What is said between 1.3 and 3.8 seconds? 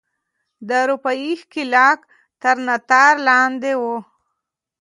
ښکېلاک تر ناتار لاندې